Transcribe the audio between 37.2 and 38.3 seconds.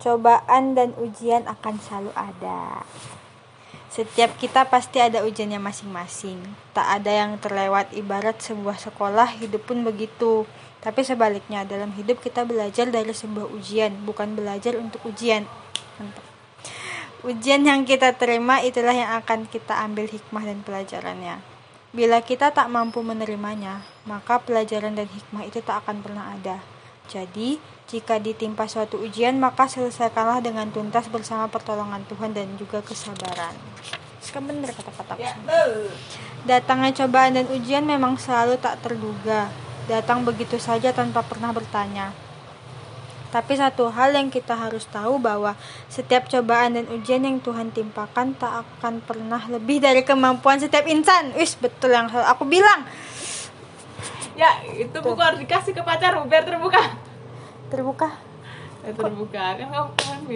dan ujian memang